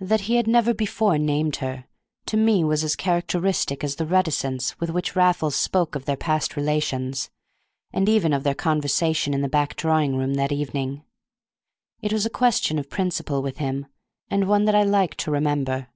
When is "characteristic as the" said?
2.96-4.06